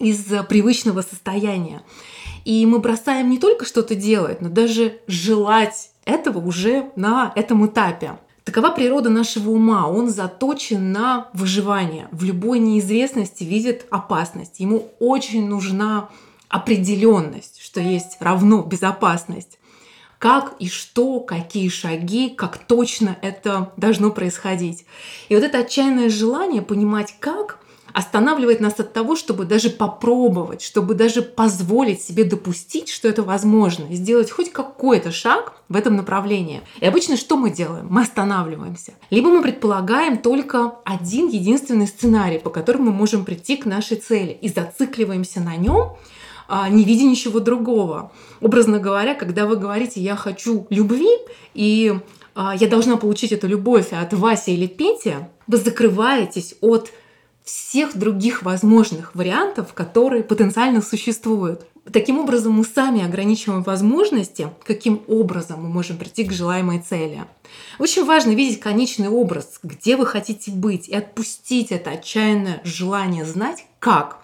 из 0.00 0.24
привычного 0.48 1.02
состояния. 1.02 1.82
И 2.44 2.66
мы 2.66 2.80
бросаем 2.80 3.30
не 3.30 3.38
только 3.38 3.64
что-то 3.64 3.94
делать, 3.94 4.40
но 4.40 4.48
даже 4.48 4.98
желать 5.06 5.92
этого 6.04 6.44
уже 6.44 6.90
на 6.96 7.32
этом 7.36 7.64
этапе. 7.66 8.18
Такова 8.42 8.70
природа 8.70 9.08
нашего 9.08 9.50
ума. 9.50 9.86
Он 9.86 10.10
заточен 10.10 10.90
на 10.90 11.28
выживание. 11.32 12.08
В 12.10 12.24
любой 12.24 12.58
неизвестности 12.58 13.44
видит 13.44 13.86
опасность. 13.90 14.58
Ему 14.58 14.88
очень 14.98 15.46
нужна 15.46 16.08
определенность, 16.50 17.62
что 17.62 17.80
есть 17.80 18.18
равно 18.20 18.62
безопасность. 18.62 19.58
Как 20.18 20.54
и 20.58 20.68
что, 20.68 21.20
какие 21.20 21.70
шаги, 21.70 22.28
как 22.28 22.58
точно 22.58 23.16
это 23.22 23.72
должно 23.78 24.10
происходить. 24.10 24.84
И 25.30 25.34
вот 25.34 25.42
это 25.42 25.60
отчаянное 25.60 26.10
желание 26.10 26.60
понимать, 26.60 27.14
как 27.20 27.60
останавливает 27.94 28.60
нас 28.60 28.78
от 28.78 28.92
того, 28.92 29.16
чтобы 29.16 29.44
даже 29.44 29.70
попробовать, 29.70 30.62
чтобы 30.62 30.94
даже 30.94 31.22
позволить 31.22 32.02
себе 32.02 32.24
допустить, 32.24 32.88
что 32.88 33.08
это 33.08 33.22
возможно, 33.22 33.86
и 33.86 33.94
сделать 33.94 34.30
хоть 34.30 34.52
какой-то 34.52 35.10
шаг 35.10 35.54
в 35.68 35.76
этом 35.76 35.96
направлении. 35.96 36.60
И 36.80 36.86
обычно 36.86 37.16
что 37.16 37.36
мы 37.36 37.50
делаем? 37.50 37.86
Мы 37.88 38.02
останавливаемся. 38.02 38.92
Либо 39.08 39.30
мы 39.30 39.42
предполагаем 39.42 40.18
только 40.18 40.74
один 40.84 41.28
единственный 41.28 41.86
сценарий, 41.86 42.38
по 42.38 42.50
которому 42.50 42.90
мы 42.90 42.92
можем 42.92 43.24
прийти 43.24 43.56
к 43.56 43.64
нашей 43.64 43.96
цели, 43.96 44.36
и 44.40 44.48
зацикливаемся 44.48 45.40
на 45.40 45.56
нем, 45.56 45.96
не 46.68 46.84
видя 46.84 47.04
ничего 47.04 47.40
другого. 47.40 48.12
Образно 48.40 48.78
говоря, 48.78 49.14
когда 49.14 49.46
вы 49.46 49.56
говорите 49.56 50.00
«я 50.00 50.16
хочу 50.16 50.66
любви», 50.70 51.10
и 51.54 51.94
а, 52.34 52.54
я 52.56 52.68
должна 52.68 52.96
получить 52.96 53.32
эту 53.32 53.46
любовь 53.46 53.92
от 53.92 54.12
Васи 54.12 54.52
или 54.52 54.66
Пети, 54.66 55.14
вы 55.46 55.56
закрываетесь 55.56 56.54
от 56.60 56.92
всех 57.44 57.96
других 57.96 58.42
возможных 58.42 59.14
вариантов, 59.14 59.72
которые 59.74 60.22
потенциально 60.22 60.82
существуют. 60.82 61.66
Таким 61.92 62.18
образом, 62.18 62.52
мы 62.52 62.64
сами 62.64 63.04
ограничиваем 63.04 63.62
возможности, 63.62 64.48
каким 64.64 65.02
образом 65.08 65.62
мы 65.62 65.68
можем 65.68 65.96
прийти 65.96 66.24
к 66.24 66.32
желаемой 66.32 66.80
цели. 66.80 67.24
Очень 67.78 68.04
важно 68.04 68.30
видеть 68.30 68.60
конечный 68.60 69.08
образ, 69.08 69.58
где 69.62 69.96
вы 69.96 70.06
хотите 70.06 70.50
быть, 70.52 70.88
и 70.88 70.94
отпустить 70.94 71.72
это 71.72 71.90
отчаянное 71.90 72.60
желание 72.64 73.24
знать, 73.24 73.64
как, 73.78 74.19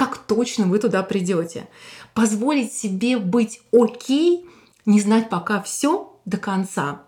как 0.00 0.16
точно 0.16 0.64
вы 0.64 0.78
туда 0.78 1.02
придете. 1.02 1.68
Позволить 2.14 2.72
себе 2.72 3.18
быть 3.18 3.60
окей, 3.70 4.46
не 4.86 4.98
знать 4.98 5.28
пока 5.28 5.60
все 5.60 6.18
до 6.24 6.38
конца, 6.38 7.02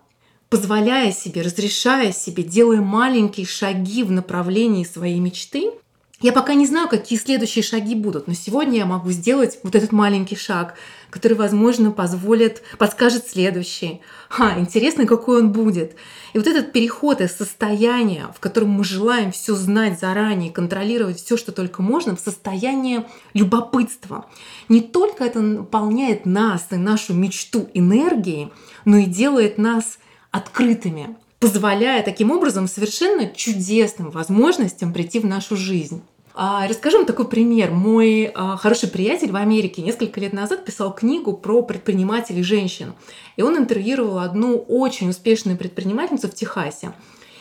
позволяя 0.47 1.11
себе, 1.11 1.41
разрешая 1.41 2.11
себе, 2.11 2.43
делая 2.43 2.81
маленькие 2.81 3.47
шаги 3.47 4.03
в 4.03 4.11
направлении 4.11 4.83
своей 4.83 5.19
мечты, 5.19 5.71
я 6.23 6.31
пока 6.31 6.53
не 6.53 6.65
знаю, 6.65 6.87
какие 6.87 7.19
следующие 7.19 7.63
шаги 7.63 7.95
будут, 7.95 8.27
но 8.27 8.33
сегодня 8.33 8.77
я 8.77 8.85
могу 8.85 9.11
сделать 9.11 9.59
вот 9.61 9.75
этот 9.75 9.91
маленький 9.91 10.37
шаг, 10.37 10.75
который, 11.09 11.33
возможно, 11.33 11.91
позволит, 11.91 12.63
подскажет 12.77 13.27
следующий. 13.27 13.99
Ха, 14.29 14.57
интересно, 14.57 15.05
какой 15.05 15.41
он 15.41 15.51
будет. 15.51 15.97
И 16.31 16.37
вот 16.37 16.47
этот 16.47 16.71
переход 16.71 17.19
из 17.19 17.33
состояния, 17.33 18.27
в 18.33 18.39
котором 18.39 18.69
мы 18.69 18.85
желаем 18.85 19.33
все 19.33 19.53
знать 19.53 19.99
заранее, 19.99 20.49
контролировать 20.49 21.21
все, 21.21 21.35
что 21.35 21.51
только 21.51 21.81
можно, 21.81 22.15
в 22.15 22.21
состояние 22.21 23.05
любопытства. 23.33 24.25
Не 24.69 24.79
только 24.79 25.25
это 25.25 25.41
наполняет 25.41 26.25
нас 26.25 26.67
и 26.71 26.77
нашу 26.77 27.13
мечту 27.13 27.69
энергией, 27.73 28.53
но 28.85 28.95
и 28.95 29.05
делает 29.07 29.57
нас 29.57 29.99
открытыми, 30.31 31.17
позволяя 31.39 32.01
таким 32.01 32.31
образом 32.31 32.69
совершенно 32.69 33.27
чудесным 33.27 34.09
возможностям 34.09 34.93
прийти 34.93 35.19
в 35.19 35.25
нашу 35.25 35.57
жизнь. 35.57 36.01
А, 36.35 36.67
расскажу 36.67 36.97
вам 36.97 37.05
такой 37.05 37.27
пример. 37.27 37.71
Мой 37.71 38.31
а, 38.33 38.57
хороший 38.57 38.89
приятель 38.89 39.31
в 39.31 39.35
Америке 39.35 39.83
несколько 39.83 40.19
лет 40.19 40.33
назад 40.33 40.65
писал 40.65 40.93
книгу 40.93 41.33
про 41.33 41.61
предпринимателей 41.61 42.41
женщин. 42.41 42.93
И 43.35 43.43
он 43.43 43.57
интервьюировал 43.57 44.19
одну 44.19 44.57
очень 44.57 45.09
успешную 45.09 45.57
предпринимательницу 45.57 46.27
в 46.27 46.33
Техасе. 46.33 46.93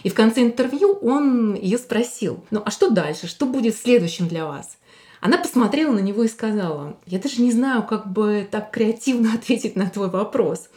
И 0.02 0.10
в 0.10 0.14
конце 0.14 0.42
интервью 0.42 0.92
он 1.00 1.54
ее 1.54 1.78
спросил, 1.78 2.44
ну 2.50 2.60
а 2.64 2.70
что 2.70 2.90
дальше, 2.90 3.28
что 3.28 3.46
будет 3.46 3.76
следующим 3.76 4.28
для 4.28 4.46
вас? 4.46 4.76
Она 5.20 5.38
посмотрела 5.38 5.92
на 5.92 6.00
него 6.00 6.24
и 6.24 6.28
сказала, 6.28 6.96
я 7.06 7.18
даже 7.18 7.40
не 7.40 7.52
знаю, 7.52 7.84
как 7.84 8.12
бы 8.12 8.46
так 8.50 8.72
креативно 8.72 9.32
ответить 9.34 9.74
на 9.74 9.88
твой 9.88 10.10
вопрос. 10.10 10.68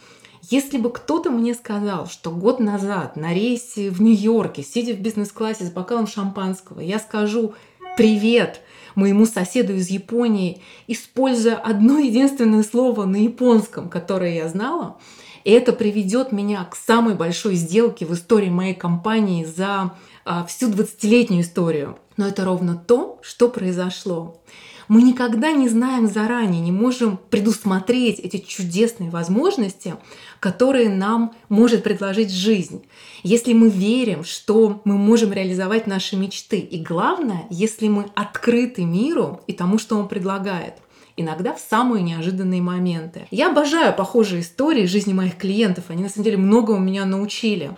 Если 0.48 0.78
бы 0.78 0.90
кто-то 0.90 1.30
мне 1.30 1.54
сказал, 1.54 2.06
что 2.06 2.30
год 2.30 2.60
назад 2.60 3.16
на 3.16 3.34
рейсе 3.34 3.90
в 3.90 4.00
Нью-Йорке, 4.00 4.62
сидя 4.62 4.94
в 4.94 5.00
бизнес-классе 5.00 5.64
с 5.64 5.70
бокалом 5.72 6.06
шампанского, 6.06 6.78
я 6.78 7.00
скажу 7.00 7.54
«привет» 7.96 8.60
моему 8.94 9.26
соседу 9.26 9.74
из 9.74 9.88
Японии, 9.88 10.62
используя 10.86 11.56
одно 11.56 11.98
единственное 11.98 12.62
слово 12.62 13.06
на 13.06 13.16
японском, 13.16 13.88
которое 13.88 14.34
я 14.34 14.48
знала, 14.48 14.98
и 15.44 15.50
это 15.50 15.72
приведет 15.72 16.30
меня 16.30 16.64
к 16.64 16.76
самой 16.76 17.14
большой 17.14 17.54
сделке 17.54 18.04
в 18.04 18.12
истории 18.12 18.50
моей 18.50 18.74
компании 18.74 19.44
за 19.44 19.94
а, 20.24 20.44
всю 20.44 20.70
20-летнюю 20.70 21.42
историю. 21.42 21.98
Но 22.16 22.26
это 22.26 22.44
ровно 22.44 22.76
то, 22.76 23.18
что 23.22 23.48
произошло. 23.48 24.42
Мы 24.88 25.02
никогда 25.02 25.52
не 25.52 25.68
знаем 25.68 26.06
заранее, 26.06 26.60
не 26.60 26.72
можем 26.72 27.18
предусмотреть 27.30 28.18
эти 28.20 28.38
чудесные 28.38 29.10
возможности, 29.10 29.94
которые 30.40 30.88
нам 30.88 31.34
может 31.48 31.82
предложить 31.82 32.30
жизнь. 32.30 32.84
Если 33.22 33.52
мы 33.52 33.68
верим, 33.68 34.24
что 34.24 34.80
мы 34.84 34.96
можем 34.96 35.32
реализовать 35.32 35.86
наши 35.86 36.16
мечты, 36.16 36.58
и 36.58 36.82
главное, 36.82 37.46
если 37.50 37.88
мы 37.88 38.06
открыты 38.14 38.84
миру 38.84 39.40
и 39.46 39.52
тому, 39.52 39.78
что 39.78 39.96
он 39.96 40.08
предлагает 40.08 40.74
иногда 41.16 41.54
в 41.54 41.60
самые 41.60 42.02
неожиданные 42.02 42.60
моменты. 42.60 43.26
Я 43.30 43.50
обожаю 43.50 43.94
похожие 43.94 44.42
истории 44.42 44.86
жизни 44.86 45.12
моих 45.14 45.36
клиентов. 45.36 45.84
Они 45.88 46.02
на 46.02 46.08
самом 46.08 46.24
деле 46.24 46.36
много 46.36 46.72
у 46.72 46.78
меня 46.78 47.06
научили 47.06 47.70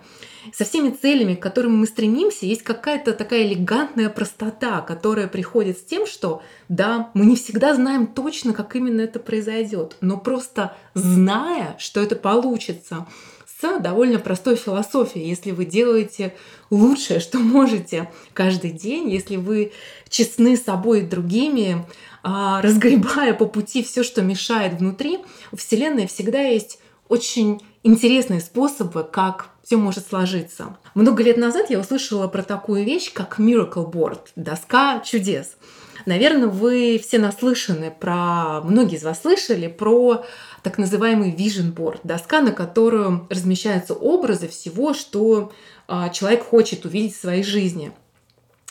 со 0.54 0.64
всеми 0.64 0.90
целями, 0.90 1.34
к 1.34 1.42
которым 1.42 1.78
мы 1.78 1.86
стремимся, 1.86 2.46
есть 2.46 2.62
какая-то 2.62 3.12
такая 3.12 3.46
элегантная 3.46 4.08
простота, 4.08 4.80
которая 4.80 5.28
приходит 5.28 5.78
с 5.78 5.84
тем, 5.84 6.06
что 6.06 6.42
да, 6.68 7.10
мы 7.14 7.26
не 7.26 7.36
всегда 7.36 7.74
знаем 7.74 8.06
точно, 8.06 8.52
как 8.52 8.76
именно 8.76 9.00
это 9.00 9.18
произойдет, 9.18 9.96
но 10.00 10.18
просто 10.18 10.76
зная, 10.94 11.76
что 11.78 12.00
это 12.00 12.16
получится, 12.16 13.06
с 13.60 13.78
довольно 13.80 14.18
простой 14.18 14.56
философией. 14.56 15.28
Если 15.28 15.50
вы 15.50 15.64
делаете 15.64 16.34
лучшее, 16.70 17.18
что 17.18 17.38
можете 17.38 18.10
каждый 18.32 18.70
день, 18.70 19.10
если 19.10 19.36
вы 19.36 19.72
честны 20.08 20.56
с 20.56 20.62
собой 20.62 21.00
и 21.00 21.06
другими, 21.06 21.84
а, 22.22 22.62
разгребая 22.62 23.34
по 23.34 23.46
пути 23.46 23.82
все, 23.82 24.02
что 24.02 24.22
мешает 24.22 24.74
внутри, 24.74 25.18
у 25.50 25.56
Вселенной 25.56 26.06
всегда 26.06 26.40
есть 26.40 26.78
очень 27.08 27.60
интересные 27.82 28.40
способы, 28.40 29.04
как 29.04 29.50
все 29.62 29.76
может 29.76 30.06
сложиться. 30.06 30.76
Много 30.94 31.22
лет 31.22 31.36
назад 31.36 31.70
я 31.70 31.78
услышала 31.78 32.28
про 32.28 32.42
такую 32.42 32.84
вещь, 32.84 33.12
как 33.12 33.38
Miracle 33.38 33.90
Board, 33.90 34.20
доска 34.36 35.00
чудес. 35.00 35.56
Наверное, 36.06 36.48
вы 36.48 36.98
все 37.02 37.18
наслышаны 37.18 37.90
про, 37.90 38.62
многие 38.62 38.96
из 38.96 39.02
вас 39.04 39.20
слышали 39.22 39.66
про 39.66 40.24
так 40.62 40.78
называемый 40.78 41.34
Vision 41.34 41.74
Board, 41.74 42.00
доска, 42.04 42.40
на 42.40 42.52
которую 42.52 43.26
размещаются 43.30 43.94
образы 43.94 44.48
всего, 44.48 44.94
что 44.94 45.52
а, 45.86 46.08
человек 46.08 46.44
хочет 46.44 46.84
увидеть 46.84 47.14
в 47.14 47.20
своей 47.20 47.42
жизни. 47.42 47.92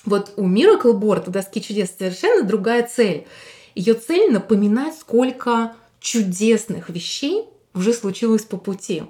Вот 0.06 0.34
у 0.38 0.48
Miracle 0.48 0.98
Board, 1.00 1.28
у 1.28 1.32
доски 1.32 1.62
чудес, 1.62 1.94
совершенно 1.98 2.44
другая 2.44 2.88
цель. 2.88 3.28
Ее 3.76 3.94
цель 3.94 4.32
напоминать, 4.32 4.98
сколько 4.98 5.76
чудесных 6.00 6.90
вещей 6.90 7.46
уже 7.78 7.94
случилось 7.94 8.44
по 8.44 8.58
пути. 8.58 9.04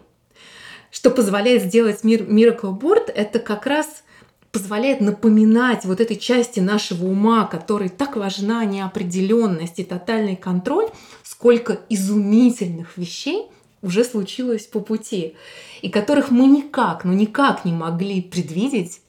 Что 0.91 1.09
позволяет 1.09 1.63
сделать 1.63 2.03
мир 2.03 2.23
Miracle 2.23 2.77
Board, 2.77 3.11
это 3.11 3.39
как 3.39 3.65
раз 3.65 4.03
позволяет 4.51 5.01
напоминать 5.01 5.85
вот 5.85 5.99
этой 5.99 6.15
части 6.15 6.59
нашего 6.59 7.05
ума, 7.05 7.45
которой 7.45 7.89
так 7.89 8.15
важна 8.15 8.65
неопределенность 8.65 9.79
и 9.79 9.83
тотальный 9.83 10.35
контроль, 10.35 10.89
сколько 11.23 11.79
изумительных 11.89 12.97
вещей 12.97 13.47
уже 13.81 14.03
случилось 14.03 14.65
по 14.65 14.79
пути, 14.79 15.35
и 15.81 15.89
которых 15.89 16.31
мы 16.31 16.47
никак, 16.47 17.03
ну 17.03 17.13
никак 17.13 17.65
не 17.65 17.73
могли 17.73 18.21
предвидеть 18.21 19.01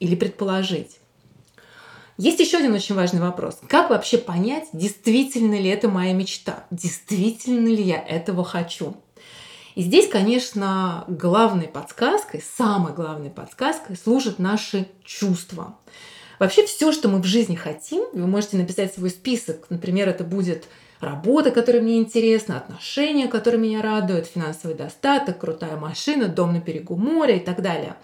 или 0.00 0.14
предположить. 0.14 0.98
Есть 2.16 2.38
еще 2.38 2.58
один 2.58 2.72
очень 2.72 2.94
важный 2.94 3.20
вопрос. 3.20 3.58
Как 3.68 3.90
вообще 3.90 4.18
понять, 4.18 4.68
действительно 4.72 5.60
ли 5.60 5.68
это 5.68 5.88
моя 5.88 6.12
мечта? 6.12 6.64
Действительно 6.70 7.68
ли 7.68 7.82
я 7.82 8.00
этого 8.00 8.44
хочу? 8.44 8.96
И 9.74 9.82
здесь, 9.82 10.08
конечно, 10.08 11.04
главной 11.08 11.66
подсказкой, 11.66 12.42
самой 12.56 12.92
главной 12.92 13.30
подсказкой 13.30 13.96
служат 13.96 14.38
наши 14.38 14.86
чувства. 15.04 15.76
Вообще 16.38 16.64
все, 16.66 16.92
что 16.92 17.08
мы 17.08 17.20
в 17.20 17.24
жизни 17.24 17.56
хотим, 17.56 18.04
вы 18.12 18.26
можете 18.26 18.56
написать 18.56 18.94
свой 18.94 19.10
список. 19.10 19.66
Например, 19.70 20.08
это 20.08 20.24
будет 20.24 20.64
работа, 21.00 21.50
которая 21.50 21.82
мне 21.82 21.98
интересна, 21.98 22.56
отношения, 22.56 23.28
которые 23.28 23.60
меня 23.60 23.82
радуют, 23.82 24.26
финансовый 24.26 24.74
достаток, 24.74 25.38
крутая 25.38 25.76
машина, 25.76 26.28
дом 26.28 26.52
на 26.52 26.60
берегу 26.60 26.96
моря 26.96 27.36
и 27.36 27.40
так 27.40 27.62
далее. 27.62 27.96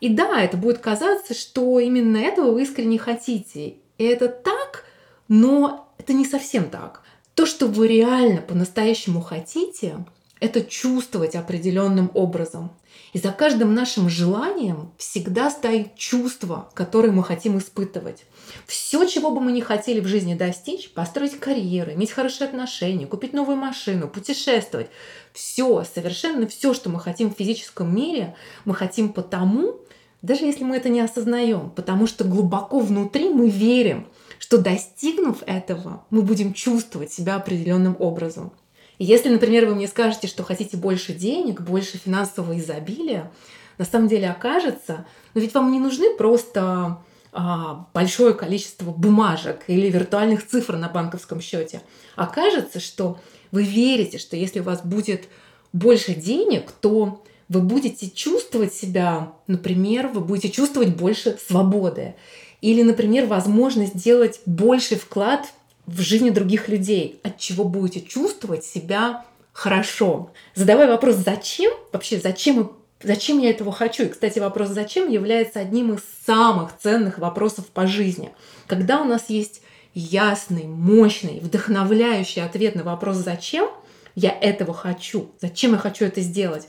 И 0.00 0.08
да, 0.08 0.42
это 0.42 0.56
будет 0.56 0.78
казаться, 0.78 1.34
что 1.34 1.78
именно 1.78 2.16
этого 2.16 2.50
вы 2.52 2.62
искренне 2.62 2.98
хотите. 2.98 3.76
Это 3.98 4.28
так, 4.28 4.84
но 5.28 5.94
это 5.98 6.12
не 6.12 6.24
совсем 6.24 6.70
так. 6.70 7.02
То, 7.34 7.46
что 7.46 7.66
вы 7.66 7.86
реально 7.86 8.42
по-настоящему 8.42 9.20
хотите, 9.20 10.04
это 10.42 10.60
чувствовать 10.64 11.36
определенным 11.36 12.10
образом. 12.14 12.72
И 13.12 13.18
за 13.18 13.30
каждым 13.30 13.74
нашим 13.74 14.08
желанием 14.08 14.90
всегда 14.98 15.50
стоит 15.50 15.94
чувство, 15.94 16.68
которое 16.74 17.12
мы 17.12 17.22
хотим 17.22 17.58
испытывать. 17.58 18.24
Все, 18.66 19.04
чего 19.06 19.30
бы 19.30 19.40
мы 19.40 19.52
не 19.52 19.60
хотели 19.60 20.00
в 20.00 20.08
жизни 20.08 20.34
достичь, 20.34 20.90
построить 20.92 21.38
карьеру, 21.38 21.92
иметь 21.92 22.10
хорошие 22.10 22.48
отношения, 22.48 23.06
купить 23.06 23.32
новую 23.32 23.56
машину, 23.56 24.08
путешествовать, 24.08 24.88
все, 25.32 25.84
совершенно 25.84 26.48
все, 26.48 26.74
что 26.74 26.90
мы 26.90 26.98
хотим 26.98 27.32
в 27.32 27.38
физическом 27.38 27.94
мире, 27.94 28.34
мы 28.64 28.74
хотим 28.74 29.12
потому, 29.12 29.76
даже 30.22 30.44
если 30.44 30.64
мы 30.64 30.76
это 30.76 30.88
не 30.88 31.00
осознаем, 31.00 31.70
потому 31.70 32.08
что 32.08 32.24
глубоко 32.24 32.80
внутри 32.80 33.28
мы 33.28 33.48
верим, 33.48 34.08
что 34.40 34.58
достигнув 34.58 35.44
этого, 35.46 36.04
мы 36.10 36.22
будем 36.22 36.52
чувствовать 36.52 37.12
себя 37.12 37.36
определенным 37.36 37.94
образом. 38.00 38.52
Если, 38.98 39.28
например, 39.28 39.66
вы 39.66 39.74
мне 39.74 39.88
скажете, 39.88 40.26
что 40.26 40.42
хотите 40.42 40.76
больше 40.76 41.12
денег, 41.12 41.60
больше 41.60 41.98
финансового 41.98 42.58
изобилия, 42.58 43.30
на 43.78 43.84
самом 43.84 44.08
деле 44.08 44.30
окажется, 44.30 45.06
но 45.34 45.40
ведь 45.40 45.54
вам 45.54 45.72
не 45.72 45.80
нужны 45.80 46.14
просто 46.16 46.98
а, 47.32 47.86
большое 47.94 48.34
количество 48.34 48.90
бумажек 48.90 49.64
или 49.66 49.88
виртуальных 49.88 50.46
цифр 50.46 50.76
на 50.76 50.88
банковском 50.88 51.40
счете. 51.40 51.80
Окажется, 52.14 52.78
что 52.78 53.18
вы 53.50 53.64
верите, 53.64 54.18
что 54.18 54.36
если 54.36 54.60
у 54.60 54.64
вас 54.64 54.82
будет 54.84 55.28
больше 55.72 56.14
денег, 56.14 56.70
то 56.72 57.24
вы 57.48 57.60
будете 57.60 58.10
чувствовать 58.10 58.74
себя, 58.74 59.32
например, 59.46 60.08
вы 60.08 60.20
будете 60.20 60.50
чувствовать 60.50 60.94
больше 60.94 61.38
свободы. 61.46 62.14
Или, 62.60 62.82
например, 62.82 63.26
возможность 63.26 63.94
сделать 63.94 64.40
больший 64.46 64.96
вклад 64.96 65.46
в 65.86 66.00
жизни 66.00 66.30
других 66.30 66.68
людей, 66.68 67.20
от 67.22 67.38
чего 67.38 67.64
будете 67.64 68.00
чувствовать 68.00 68.64
себя 68.64 69.24
хорошо. 69.52 70.30
Задавая 70.54 70.88
вопрос 70.88 71.16
«зачем?», 71.16 71.72
вообще 71.92 72.18
зачем 72.18 72.72
Зачем 73.04 73.40
я 73.40 73.50
этого 73.50 73.72
хочу? 73.72 74.04
И, 74.04 74.08
кстати, 74.08 74.38
вопрос 74.38 74.68
«зачем?» 74.68 75.10
является 75.10 75.58
одним 75.58 75.94
из 75.94 76.02
самых 76.24 76.70
ценных 76.78 77.18
вопросов 77.18 77.66
по 77.66 77.86
жизни. 77.86 78.30
Когда 78.68 79.00
у 79.00 79.04
нас 79.04 79.28
есть 79.28 79.62
ясный, 79.94 80.64
мощный, 80.64 81.40
вдохновляющий 81.40 82.42
ответ 82.42 82.76
на 82.76 82.84
вопрос 82.84 83.16
«зачем?», 83.16 83.68
я 84.14 84.30
этого 84.30 84.74
хочу, 84.74 85.30
зачем 85.40 85.72
я 85.72 85.78
хочу 85.78 86.04
это 86.04 86.20
сделать, 86.20 86.68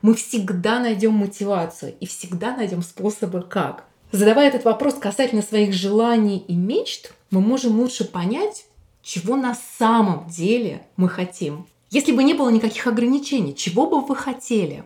мы 0.00 0.14
всегда 0.14 0.78
найдем 0.78 1.12
мотивацию 1.12 1.94
и 1.98 2.06
всегда 2.06 2.56
найдем 2.56 2.82
способы 2.82 3.42
как. 3.42 3.84
Задавая 4.12 4.48
этот 4.48 4.64
вопрос 4.64 4.94
касательно 4.94 5.42
своих 5.42 5.74
желаний 5.74 6.44
и 6.46 6.54
мечт, 6.54 7.12
мы 7.34 7.40
можем 7.40 7.80
лучше 7.80 8.04
понять, 8.04 8.66
чего 9.02 9.34
на 9.36 9.56
самом 9.78 10.28
деле 10.28 10.86
мы 10.96 11.08
хотим. 11.08 11.66
Если 11.90 12.12
бы 12.12 12.22
не 12.22 12.32
было 12.32 12.48
никаких 12.48 12.86
ограничений, 12.86 13.54
чего 13.54 13.88
бы 13.88 14.00
вы 14.00 14.14
хотели? 14.14 14.84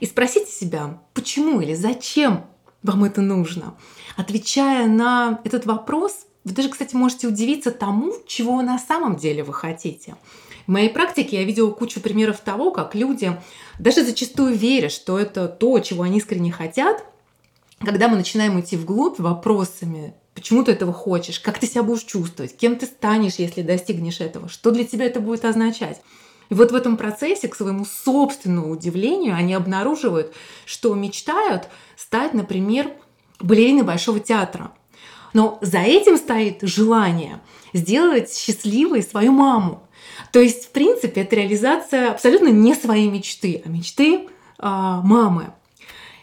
И 0.00 0.06
спросите 0.06 0.50
себя, 0.50 1.00
почему 1.14 1.60
или 1.60 1.74
зачем 1.74 2.46
вам 2.82 3.04
это 3.04 3.20
нужно? 3.20 3.74
Отвечая 4.16 4.86
на 4.86 5.40
этот 5.44 5.66
вопрос, 5.66 6.26
вы 6.44 6.52
даже, 6.52 6.68
кстати, 6.68 6.96
можете 6.96 7.28
удивиться 7.28 7.70
тому, 7.70 8.12
чего 8.26 8.60
на 8.60 8.78
самом 8.78 9.16
деле 9.16 9.44
вы 9.44 9.54
хотите. 9.54 10.16
В 10.66 10.70
моей 10.70 10.88
практике 10.88 11.38
я 11.38 11.44
видела 11.44 11.70
кучу 11.70 12.00
примеров 12.00 12.40
того, 12.40 12.70
как 12.72 12.94
люди, 12.94 13.38
даже 13.78 14.04
зачастую 14.04 14.56
веря, 14.56 14.88
что 14.88 15.18
это 15.18 15.46
то, 15.46 15.78
чего 15.78 16.02
они 16.02 16.18
искренне 16.18 16.50
хотят, 16.50 17.04
когда 17.78 18.08
мы 18.08 18.16
начинаем 18.16 18.58
идти 18.60 18.76
вглубь 18.76 19.18
вопросами, 19.18 20.14
почему 20.34 20.64
ты 20.64 20.72
этого 20.72 20.92
хочешь, 20.92 21.40
как 21.40 21.58
ты 21.58 21.66
себя 21.66 21.82
будешь 21.82 22.04
чувствовать, 22.04 22.56
кем 22.56 22.76
ты 22.76 22.86
станешь, 22.86 23.36
если 23.36 23.62
достигнешь 23.62 24.20
этого, 24.20 24.48
что 24.48 24.70
для 24.70 24.84
тебя 24.84 25.06
это 25.06 25.20
будет 25.20 25.44
означать. 25.44 26.00
И 26.50 26.54
вот 26.54 26.72
в 26.72 26.74
этом 26.74 26.96
процессе, 26.96 27.48
к 27.48 27.56
своему 27.56 27.84
собственному 27.84 28.70
удивлению, 28.70 29.34
они 29.34 29.54
обнаруживают, 29.54 30.34
что 30.66 30.94
мечтают 30.94 31.68
стать, 31.96 32.34
например, 32.34 32.92
балериной 33.40 33.82
Большого 33.82 34.20
театра. 34.20 34.72
Но 35.32 35.58
за 35.62 35.78
этим 35.78 36.16
стоит 36.16 36.58
желание 36.62 37.40
сделать 37.72 38.32
счастливой 38.32 39.02
свою 39.02 39.32
маму. 39.32 39.82
То 40.32 40.40
есть, 40.40 40.66
в 40.66 40.70
принципе, 40.70 41.22
это 41.22 41.36
реализация 41.36 42.12
абсолютно 42.12 42.48
не 42.48 42.74
своей 42.74 43.10
мечты, 43.10 43.62
а 43.64 43.68
мечты 43.68 44.28
а, 44.58 45.00
мамы. 45.00 45.52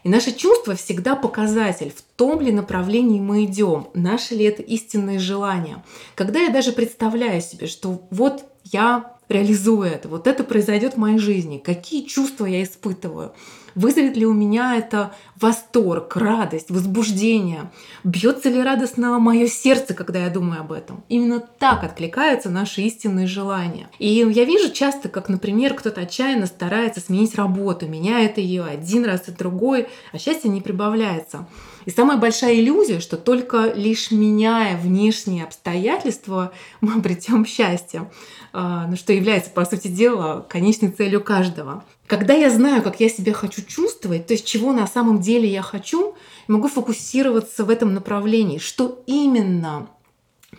И 0.03 0.09
наше 0.09 0.31
чувство 0.31 0.75
всегда 0.75 1.15
показатель, 1.15 1.93
в 1.95 2.01
том 2.15 2.41
ли 2.41 2.51
направлении 2.51 3.19
мы 3.19 3.45
идем, 3.45 3.87
наше 3.93 4.35
ли 4.35 4.45
это 4.45 4.61
истинное 4.61 5.19
желание. 5.19 5.83
Когда 6.15 6.41
я 6.41 6.49
даже 6.49 6.71
представляю 6.71 7.41
себе, 7.41 7.67
что 7.67 8.01
вот 8.09 8.45
я 8.63 9.17
реализую 9.29 9.83
это, 9.83 10.09
вот 10.09 10.27
это 10.27 10.43
произойдет 10.43 10.95
в 10.95 10.97
моей 10.97 11.17
жизни, 11.17 11.57
какие 11.57 12.05
чувства 12.05 12.45
я 12.45 12.63
испытываю, 12.63 13.33
Вызовет 13.75 14.17
ли 14.17 14.25
у 14.25 14.33
меня 14.33 14.75
это 14.77 15.13
восторг, 15.39 16.15
радость, 16.15 16.69
возбуждение? 16.69 17.71
Бьется 18.03 18.49
ли 18.49 18.61
радостно 18.61 19.17
мое 19.19 19.47
сердце, 19.47 19.93
когда 19.93 20.19
я 20.19 20.29
думаю 20.29 20.61
об 20.61 20.71
этом? 20.71 21.03
Именно 21.09 21.39
так 21.39 21.83
откликаются 21.83 22.49
наши 22.49 22.81
истинные 22.81 23.27
желания. 23.27 23.89
И 23.99 24.07
я 24.07 24.45
вижу 24.45 24.71
часто, 24.71 25.09
как, 25.09 25.29
например, 25.29 25.73
кто-то 25.73 26.01
отчаянно 26.01 26.45
старается 26.45 27.01
сменить 27.01 27.35
работу, 27.35 27.87
меняет 27.87 28.37
ее 28.37 28.63
один 28.63 29.05
раз 29.05 29.27
и 29.27 29.31
другой, 29.31 29.87
а 30.11 30.17
счастье 30.17 30.49
не 30.49 30.61
прибавляется. 30.61 31.47
И 31.85 31.91
самая 31.91 32.17
большая 32.17 32.55
иллюзия, 32.55 32.99
что 32.99 33.17
только 33.17 33.71
лишь 33.73 34.11
меняя 34.11 34.77
внешние 34.77 35.43
обстоятельства, 35.43 36.51
мы 36.81 36.93
обретем 36.93 37.45
счастье, 37.45 38.11
а, 38.53 38.87
ну, 38.87 38.95
что 38.95 39.13
является, 39.13 39.51
по 39.51 39.65
сути 39.65 39.87
дела, 39.87 40.45
конечной 40.47 40.89
целью 40.89 41.23
каждого. 41.23 41.83
Когда 42.07 42.33
я 42.33 42.49
знаю, 42.49 42.81
как 42.81 42.99
я 42.99 43.09
себя 43.09 43.33
хочу 43.33 43.61
чувствовать, 43.61 44.27
то 44.27 44.33
есть 44.33 44.45
чего 44.45 44.73
на 44.73 44.85
самом 44.85 45.21
деле 45.21 45.47
я 45.47 45.61
хочу, 45.61 46.15
могу 46.47 46.67
фокусироваться 46.67 47.63
в 47.63 47.69
этом 47.69 47.93
направлении, 47.93 48.57
что 48.57 49.01
именно 49.07 49.87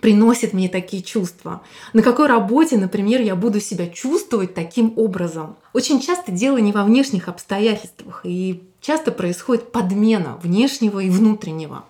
приносит 0.03 0.53
мне 0.53 0.69
такие 0.69 1.01
чувства. 1.01 1.63
На 1.93 2.03
какой 2.03 2.27
работе, 2.27 2.77
например, 2.77 3.21
я 3.21 3.37
буду 3.37 3.61
себя 3.61 3.87
чувствовать 3.87 4.53
таким 4.53 4.93
образом. 4.97 5.57
Очень 5.73 6.01
часто 6.01 6.33
дело 6.33 6.57
не 6.59 6.73
во 6.73 6.83
внешних 6.83 7.29
обстоятельствах, 7.29 8.23
и 8.25 8.65
часто 8.81 9.13
происходит 9.13 9.71
подмена 9.71 10.41
внешнего 10.43 10.99
и 10.99 11.09
внутреннего. 11.09 11.85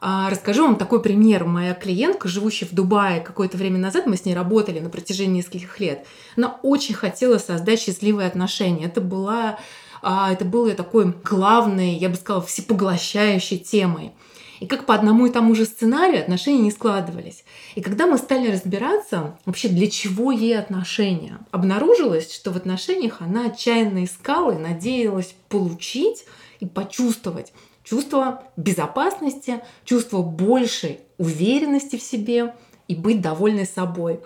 А, 0.00 0.30
расскажу 0.30 0.62
вам 0.62 0.76
такой 0.76 1.02
пример. 1.02 1.44
Моя 1.44 1.74
клиентка, 1.74 2.28
живущая 2.28 2.68
в 2.68 2.72
Дубае 2.72 3.20
какое-то 3.20 3.56
время 3.58 3.78
назад, 3.78 4.06
мы 4.06 4.16
с 4.16 4.24
ней 4.24 4.34
работали 4.34 4.78
на 4.78 4.88
протяжении 4.88 5.38
нескольких 5.38 5.80
лет, 5.80 6.06
она 6.36 6.56
очень 6.62 6.94
хотела 6.94 7.38
создать 7.38 7.80
счастливые 7.80 8.28
отношения. 8.28 8.86
Это 8.86 9.00
была 9.00 9.58
а, 10.02 10.32
это 10.32 10.44
было 10.44 10.72
такой 10.74 11.12
главной, 11.24 11.94
я 11.94 12.08
бы 12.08 12.14
сказала, 12.14 12.44
всепоглощающей 12.44 13.58
темой. 13.58 14.12
И 14.60 14.66
как 14.66 14.84
по 14.84 14.94
одному 14.94 15.26
и 15.26 15.30
тому 15.30 15.54
же 15.54 15.64
сценарию 15.64 16.20
отношения 16.20 16.60
не 16.60 16.70
складывались. 16.70 17.44
И 17.74 17.80
когда 17.80 18.06
мы 18.06 18.18
стали 18.18 18.50
разбираться, 18.50 19.38
вообще 19.46 19.68
для 19.68 19.88
чего 19.88 20.30
ей 20.30 20.58
отношения, 20.58 21.38
обнаружилось, 21.50 22.32
что 22.32 22.50
в 22.52 22.56
отношениях 22.56 23.22
она 23.22 23.46
отчаянно 23.46 24.04
искала 24.04 24.52
и 24.52 24.58
надеялась 24.58 25.34
получить 25.48 26.26
и 26.60 26.66
почувствовать 26.66 27.54
чувство 27.84 28.44
безопасности, 28.58 29.62
чувство 29.84 30.22
большей 30.22 31.00
уверенности 31.16 31.96
в 31.96 32.02
себе 32.02 32.54
и 32.86 32.94
быть 32.94 33.22
довольной 33.22 33.66
собой. 33.66 34.20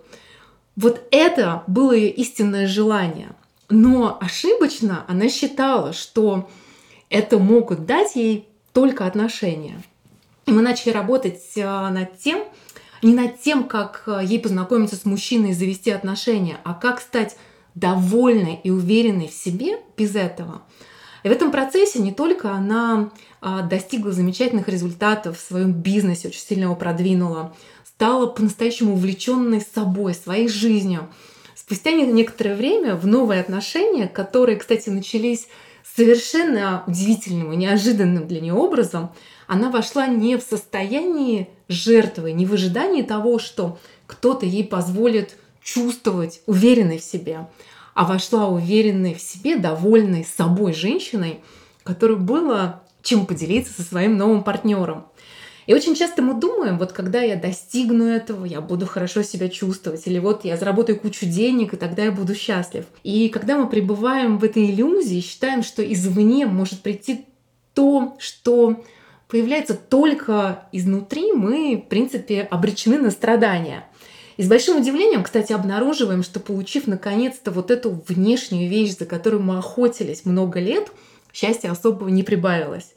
Вот 0.74 1.06
это 1.12 1.62
было 1.68 1.92
ее 1.92 2.10
истинное 2.10 2.66
желание. 2.66 3.36
Но 3.68 4.18
ошибочно 4.20 5.04
она 5.06 5.28
считала, 5.28 5.92
что 5.92 6.50
это 7.08 7.38
могут 7.38 7.86
дать 7.86 8.16
ей 8.16 8.48
только 8.72 9.06
отношения. 9.06 9.80
Мы 10.46 10.62
начали 10.62 10.92
работать 10.92 11.42
э, 11.57 11.64
над 11.64 12.18
тем, 12.18 12.44
не 13.02 13.14
над 13.14 13.40
тем, 13.40 13.64
как 13.64 14.04
э, 14.07 14.20
ей 14.24 14.38
познакомиться 14.38 14.96
с 14.96 15.04
мужчиной 15.04 15.50
и 15.50 15.54
завести 15.54 15.90
отношения, 15.90 16.59
а 16.64 16.74
как 16.74 17.00
стать 17.00 17.37
довольной 17.74 18.61
и 18.62 18.70
уверенной 18.70 19.28
в 19.28 19.33
себе 19.33 19.78
без 19.96 20.14
этого. 20.14 20.62
И 21.22 21.28
в 21.28 21.33
этом 21.33 21.50
процессе 21.50 22.00
не 22.00 22.12
только 22.12 22.50
она 22.50 23.11
а, 23.40 23.62
достигла 23.62 24.12
замечательных 24.12 24.68
результатов 24.68 25.38
в 25.38 25.40
своем 25.40 25.72
бизнесе, 25.72 26.28
очень 26.28 26.40
сильно 26.40 26.64
его 26.64 26.76
продвинула, 26.76 27.57
стала 27.85 28.26
по-настоящему 28.26 28.92
увлеченной 28.92 29.62
собой, 29.62 30.14
своей 30.14 30.48
жизнью. 30.48 31.09
Спустя 31.54 31.92
некоторое 31.92 32.54
время 32.54 32.94
в 32.94 33.07
новые 33.07 33.40
отношения, 33.40 34.07
которые, 34.07 34.57
кстати, 34.57 34.90
начались 34.90 35.48
совершенно 35.83 36.85
удивительным 36.87 37.52
и 37.52 37.57
неожиданным 37.57 38.28
для 38.28 38.40
нее 38.40 38.54
образом, 38.54 39.11
она 39.46 39.70
вошла 39.70 40.07
не 40.07 40.37
в 40.37 40.42
состоянии 40.42 41.48
жертвы, 41.68 42.33
не 42.33 42.46
в 42.46 42.52
ожидании 42.52 43.02
того, 43.02 43.38
что 43.38 43.78
кто-то 44.07 44.46
ей 44.46 44.64
позволит 44.64 45.37
чувствовать 45.62 46.42
уверенной 46.46 46.98
в 46.98 47.04
себе, 47.04 47.48
а 47.94 48.04
вошла 48.04 48.48
уверенной 48.48 49.14
в 49.14 49.20
себе, 49.20 49.57
довольной 49.57 50.24
собой 50.24 50.74
женщиной, 50.74 51.40
которой 51.83 52.16
было 52.16 52.83
чем 53.02 53.26
поделиться 53.26 53.72
со 53.72 53.83
своим 53.83 54.16
новым 54.16 54.42
партнером. 54.42 55.07
И 55.66 55.72
очень 55.72 55.94
часто 55.94 56.20
мы 56.20 56.38
думаем, 56.38 56.78
вот 56.78 56.92
когда 56.92 57.22
я 57.22 57.37
достигну 57.37 58.04
этого, 58.04 58.44
я 58.44 58.61
буду 58.61 58.87
хорошо 58.87 59.22
себя 59.22 59.48
чувствовать, 59.48 60.07
или 60.07 60.18
вот 60.18 60.44
я 60.44 60.57
заработаю 60.57 60.98
кучу 60.98 61.24
денег, 61.24 61.72
и 61.72 61.78
тогда 61.78 62.04
я 62.04 62.12
буду 62.12 62.35
счастлив. 62.35 62.85
И 63.02 63.28
когда 63.30 63.57
мы 63.57 63.68
пребываем 63.68 64.38
в 64.38 64.44
этой 64.44 64.70
иллюзии, 64.70 65.20
считаем, 65.20 65.62
что 65.62 65.83
извне 65.83 66.46
может 66.46 66.80
прийти 66.80 67.24
то, 67.72 68.16
что 68.18 68.85
появляется 69.34 69.74
только 69.74 70.68
изнутри, 70.70 71.32
мы, 71.32 71.82
в 71.84 71.88
принципе, 71.88 72.42
обречены 72.42 72.98
на 72.98 73.10
страдания. 73.10 73.84
И 74.36 74.44
с 74.44 74.48
большим 74.48 74.76
удивлением, 74.80 75.24
кстати, 75.24 75.52
обнаруживаем, 75.52 76.22
что 76.22 76.38
получив 76.38 76.86
наконец-то 76.86 77.50
вот 77.50 77.72
эту 77.72 78.00
внешнюю 78.06 78.70
вещь, 78.70 78.96
за 78.96 79.06
которую 79.06 79.42
мы 79.42 79.58
охотились 79.58 80.24
много 80.24 80.60
лет, 80.60 80.92
счастья 81.32 81.72
особого 81.72 82.10
не 82.10 82.22
прибавилось. 82.22 82.94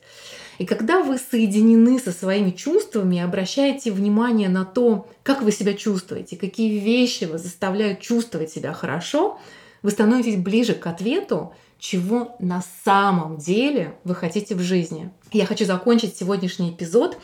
И 0.60 0.68
когда 0.68 1.02
вы 1.02 1.18
соединены 1.18 1.98
со 1.98 2.12
своими 2.12 2.52
чувствами 2.52 3.16
и 3.16 3.22
обращаете 3.22 3.92
внимание 3.92 4.48
на 4.48 4.64
то, 4.64 5.10
как 5.24 5.42
вы 5.42 5.52
себя 5.52 5.74
чувствуете, 5.74 6.38
какие 6.38 6.78
вещи 6.78 7.24
вас 7.24 7.42
заставляют 7.42 8.00
чувствовать 8.02 8.52
себя 8.52 8.74
хорошо, 8.74 9.40
вы 9.82 9.90
становитесь 9.90 10.36
ближе 10.36 10.76
к 10.76 10.86
ответу, 10.86 11.56
чего 11.80 12.36
на 12.40 12.64
самом 12.84 13.38
деле 13.38 13.98
вы 14.04 14.16
хотите 14.16 14.56
в 14.56 14.60
жизни. 14.60 15.12
Я 15.32 15.46
хочу 15.46 15.66
закончить 15.66 16.18
сегодняшний 16.18 16.72
эпизод 16.72 17.18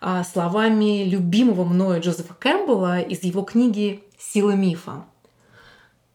а, 0.00 0.24
словами 0.24 1.04
любимого 1.04 1.64
мною 1.64 2.00
Джозефа 2.00 2.34
Кэмпбелла 2.34 3.00
из 3.00 3.22
его 3.22 3.42
книги 3.42 4.02
«Сила 4.18 4.52
мифа». 4.52 5.04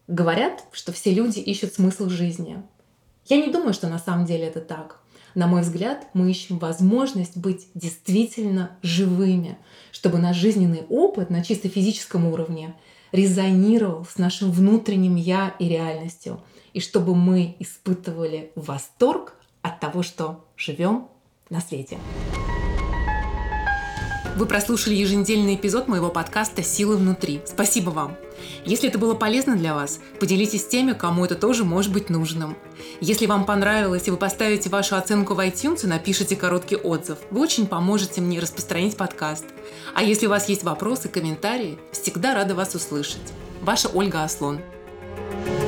Говорят, 0.06 0.64
что 0.72 0.92
все 0.92 1.12
люди 1.12 1.38
ищут 1.38 1.74
смысл 1.74 2.08
жизни. 2.08 2.62
Я 3.26 3.36
не 3.36 3.52
думаю, 3.52 3.74
что 3.74 3.88
на 3.88 3.98
самом 3.98 4.24
деле 4.24 4.46
это 4.46 4.60
так. 4.60 5.00
На 5.34 5.46
мой 5.46 5.62
взгляд, 5.62 6.06
мы 6.14 6.30
ищем 6.30 6.58
возможность 6.58 7.36
быть 7.36 7.68
действительно 7.74 8.72
живыми, 8.82 9.58
чтобы 9.92 10.18
наш 10.18 10.36
жизненный 10.36 10.84
опыт 10.88 11.30
на 11.30 11.44
чисто 11.44 11.68
физическом 11.68 12.26
уровне 12.26 12.74
резонировал 13.12 14.04
с 14.04 14.18
нашим 14.18 14.50
внутренним 14.50 15.16
«я» 15.16 15.54
и 15.58 15.68
реальностью, 15.68 16.40
и 16.72 16.80
чтобы 16.80 17.14
мы 17.14 17.56
испытывали 17.58 18.52
восторг 18.54 19.34
от 19.62 19.80
того, 19.80 20.02
что 20.02 20.44
живем 20.56 21.08
на 21.50 21.60
свете. 21.60 21.98
Вы 24.38 24.46
прослушали 24.46 24.94
еженедельный 24.94 25.56
эпизод 25.56 25.88
моего 25.88 26.10
подкаста 26.10 26.62
«Силы 26.62 26.96
внутри». 26.96 27.40
Спасибо 27.44 27.90
вам! 27.90 28.16
Если 28.64 28.88
это 28.88 28.96
было 28.96 29.14
полезно 29.14 29.56
для 29.56 29.74
вас, 29.74 29.98
поделитесь 30.20 30.62
с 30.62 30.68
теми, 30.68 30.92
кому 30.92 31.24
это 31.24 31.34
тоже 31.34 31.64
может 31.64 31.92
быть 31.92 32.08
нужным. 32.08 32.56
Если 33.00 33.26
вам 33.26 33.44
понравилось 33.44 34.06
и 34.06 34.12
вы 34.12 34.16
поставите 34.16 34.68
вашу 34.68 34.94
оценку 34.94 35.34
в 35.34 35.40
iTunes 35.40 35.82
и 35.82 35.88
напишите 35.88 36.36
короткий 36.36 36.76
отзыв, 36.76 37.18
вы 37.32 37.40
очень 37.40 37.66
поможете 37.66 38.20
мне 38.20 38.38
распространить 38.38 38.96
подкаст. 38.96 39.44
А 39.94 40.02
если 40.02 40.26
у 40.26 40.30
вас 40.30 40.48
есть 40.48 40.64
вопросы, 40.64 41.08
комментарии, 41.08 41.78
всегда 41.92 42.34
рада 42.34 42.54
вас 42.54 42.74
услышать. 42.74 43.32
Ваша 43.62 43.88
Ольга 43.88 44.24
Аслон. 44.24 44.60
thank 45.30 45.62
you 45.62 45.67